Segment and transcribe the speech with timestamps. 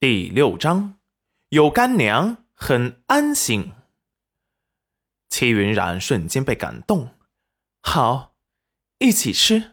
[0.00, 0.94] 第六章，
[1.48, 3.72] 有干娘很安心。
[5.28, 7.16] 戚云染瞬间被感动，
[7.82, 8.36] 好，
[8.98, 9.72] 一起吃。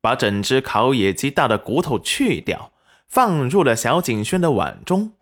[0.00, 2.72] 把整只烤野鸡大的骨头去掉，
[3.06, 5.12] 放入了小景轩的碗中。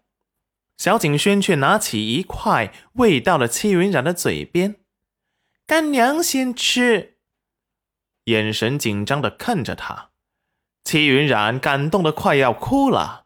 [0.79, 4.77] 小景轩却拿起一块，喂到了戚云染的嘴边。
[5.66, 7.18] 干娘先吃，
[8.24, 10.12] 眼神紧张的看着他。
[10.82, 13.21] 戚云染感动的快要哭了。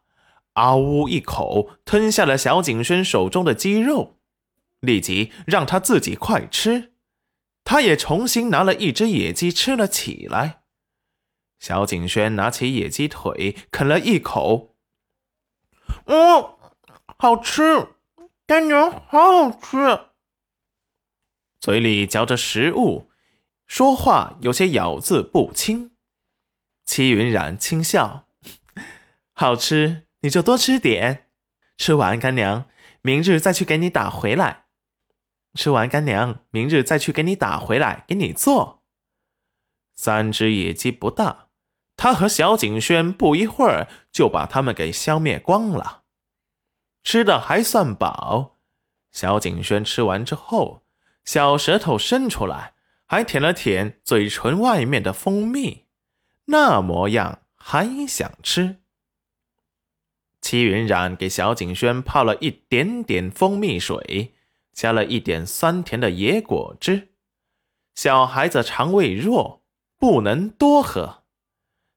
[0.57, 1.07] 啊呜！
[1.07, 4.17] 一口吞下了小景轩手中的鸡肉，
[4.79, 6.93] 立即让他自己快吃。
[7.63, 10.63] 他也重新拿了一只野鸡吃了起来。
[11.59, 14.75] 小景轩拿起野鸡腿啃了一口，
[16.05, 16.55] 嗯，
[17.19, 17.89] 好吃，
[18.47, 20.07] 干娘好好吃。
[21.59, 23.11] 嘴里嚼着食物，
[23.67, 25.91] 说话有些咬字不清。
[26.83, 28.27] 齐云染轻笑，
[29.33, 30.06] 好吃。
[30.21, 31.27] 你就多吃点，
[31.77, 32.65] 吃完干娘，
[33.01, 34.65] 明日再去给你打回来。
[35.53, 38.83] 吃完干娘，明日再去给你打回来，给你做。
[39.95, 41.47] 三只野鸡不大，
[41.95, 46.03] 他和小景轩不一会儿就把它们给消灭光了，
[47.03, 48.57] 吃的还算饱。
[49.11, 50.83] 小景轩吃完之后，
[51.25, 52.75] 小舌头伸出来，
[53.07, 55.87] 还舔了舔嘴唇外面的蜂蜜，
[56.45, 58.81] 那模样还想吃。
[60.47, 64.33] 戚云染给小景轩泡了一点点蜂蜜水，
[64.71, 67.09] 加了一点酸甜的野果汁。
[67.95, 69.61] 小孩子肠胃弱，
[69.97, 71.25] 不能多喝。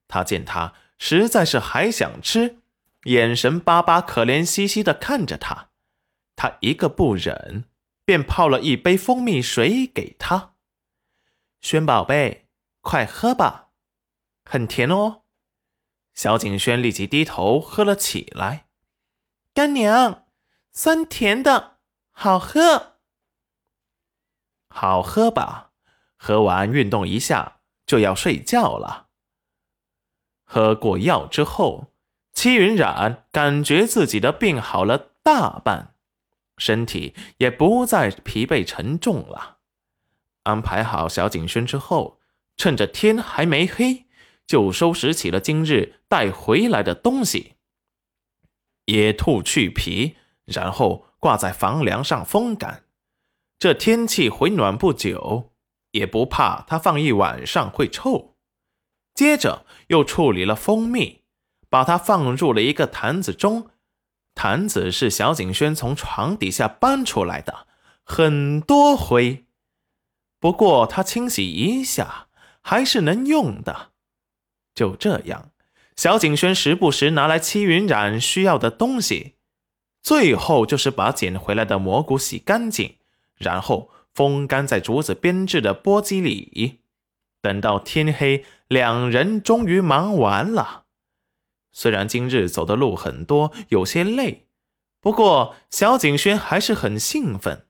[0.09, 2.57] 他见他实在是还想吃，
[3.05, 5.69] 眼神巴巴、可怜兮兮的看着他，
[6.35, 7.67] 他一个不忍，
[8.05, 10.55] 便泡了一杯蜂蜜水给他。
[11.61, 12.49] 轩宝贝，
[12.81, 13.69] 快喝吧，
[14.45, 15.20] 很甜哦。
[16.21, 18.67] 小景轩立即低头喝了起来。
[19.55, 20.27] 干娘，
[20.71, 21.79] 酸甜的，
[22.11, 22.99] 好喝，
[24.69, 25.71] 好喝吧？
[26.19, 29.07] 喝完运动一下就要睡觉了。
[30.45, 31.95] 喝过药之后，
[32.35, 35.95] 戚云染感觉自己的病好了大半，
[36.59, 39.61] 身体也不再疲惫沉重了。
[40.43, 42.21] 安排好小景轩之后，
[42.59, 44.10] 趁着天还没黑。
[44.51, 47.55] 就收拾起了今日带回来的东西，
[48.87, 52.83] 野兔去皮，然后挂在房梁上风干。
[53.61, 55.53] 这天气回暖不久，
[55.93, 58.35] 也不怕它放一晚上会臭。
[59.15, 61.23] 接着又处理了蜂蜜，
[61.69, 63.71] 把它放入了一个坛子中。
[64.35, 67.69] 坛子是小景轩从床底下搬出来的，
[68.03, 69.47] 很多灰，
[70.41, 72.27] 不过他清洗一下
[72.61, 73.93] 还是能用的。
[74.81, 75.51] 就这样，
[75.95, 79.35] 小景轩时不时拿来戚云染需要的东西，
[80.03, 82.97] 最后就是把捡回来的蘑菇洗干净，
[83.37, 86.81] 然后风干在竹子编制的簸箕里。
[87.43, 90.85] 等到天黑，两人终于忙完了。
[91.73, 94.47] 虽然今日走的路很多，有些累，
[94.99, 97.67] 不过小景轩还是很兴奋。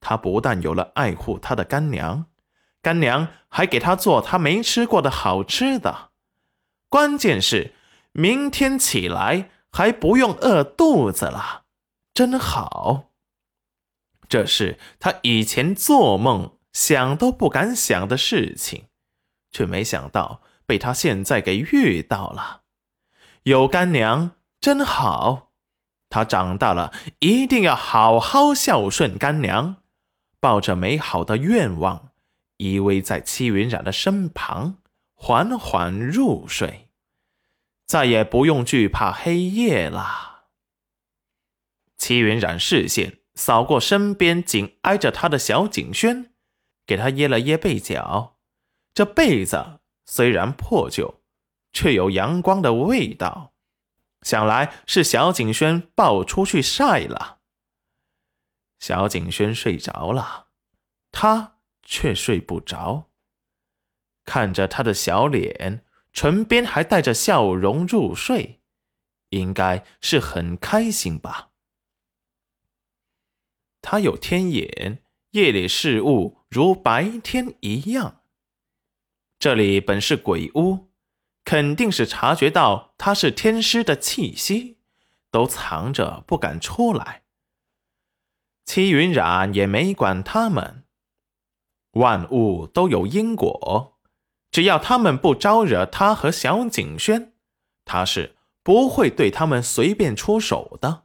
[0.00, 2.24] 他不但有了爱护他的干娘，
[2.80, 6.07] 干娘还给他做他没吃过的好吃的。
[6.88, 7.74] 关键是，
[8.12, 11.64] 明天起来还不用饿肚子了，
[12.14, 13.10] 真好。
[14.28, 18.84] 这是他以前做梦想都不敢想的事情，
[19.50, 22.62] 却没想到被他现在给遇到了。
[23.44, 25.52] 有干娘真好，
[26.10, 29.76] 他长大了一定要好好孝顺干娘。
[30.40, 32.10] 抱着美好的愿望，
[32.58, 34.78] 依偎在戚云染的身旁。
[35.20, 36.88] 缓缓入睡，
[37.84, 40.46] 再也不用惧怕黑夜了。
[41.98, 46.32] 齐云染视线扫过身边紧挨着他的小景轩，
[46.86, 48.38] 给他掖了掖被角。
[48.94, 51.20] 这被子虽然破旧，
[51.72, 53.52] 却有阳光的味道，
[54.22, 57.40] 想来是小景轩抱出去晒了。
[58.78, 60.46] 小景轩睡着了，
[61.10, 63.07] 他却睡不着。
[64.28, 65.82] 看着他的小脸，
[66.12, 68.60] 唇边还带着笑容入睡，
[69.30, 71.48] 应该是很开心吧。
[73.80, 78.20] 他有天眼，夜里事物如白天一样。
[79.38, 80.90] 这里本是鬼屋，
[81.42, 84.76] 肯定是察觉到他是天师的气息，
[85.30, 87.22] 都藏着不敢出来。
[88.66, 90.84] 戚云染也没管他们，
[91.92, 93.97] 万物都有因果。
[94.50, 97.34] 只要他们不招惹他和小景轩，
[97.84, 101.04] 他是不会对他们随便出手的。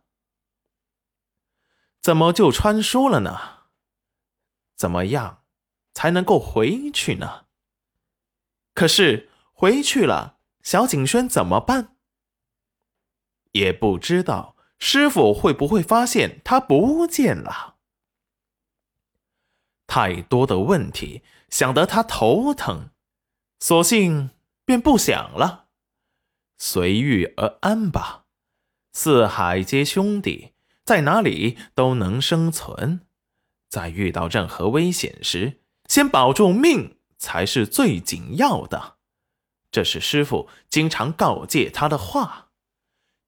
[2.02, 3.70] 怎么就穿书了呢？
[4.76, 5.44] 怎么样
[5.94, 7.46] 才能够回去呢？
[8.74, 11.96] 可是回去了，小景轩怎么办？
[13.52, 17.76] 也不知道师傅会不会发现他不见了。
[19.86, 22.90] 太多的问题想得他头疼，
[23.66, 24.32] 索性
[24.66, 25.68] 便不想了，
[26.58, 28.26] 随遇而安吧。
[28.92, 30.52] 四海皆兄弟。
[30.84, 33.08] 在哪里都能生存，
[33.70, 38.98] 在遇到任何危险时，先保住命才是最紧要的。
[39.72, 42.50] 这是师傅经常告诫他的话。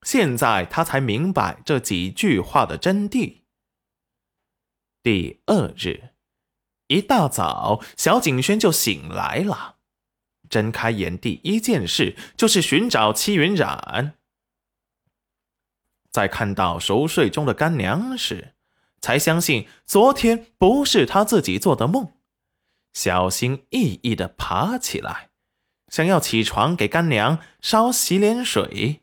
[0.02, 3.40] 现在他才明白这几句话的真谛。
[5.02, 6.10] 第二日
[6.88, 9.75] 一大早，小景轩就醒来了，
[10.48, 14.14] 睁开眼第一件事就是寻找戚云染。
[16.10, 18.54] 在看到熟睡中的干娘时，
[19.00, 22.14] 才相信昨天不是他自己做的梦。
[22.94, 25.28] 小心翼翼地爬起来，
[25.88, 29.02] 想要起床给干娘烧洗脸水，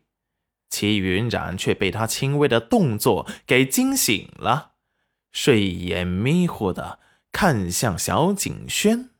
[0.68, 4.72] 齐云染却被他轻微的动作给惊醒了，
[5.30, 6.98] 睡眼迷糊的
[7.30, 9.10] 看向小景轩。